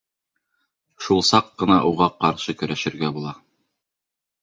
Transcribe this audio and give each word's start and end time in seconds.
Шул 1.09 1.21
саҡ 1.27 1.53
ҡына 1.63 1.77
уға 1.91 2.09
ҡаршы 2.25 2.59
көрәшергә 2.65 3.15
була. 3.19 3.39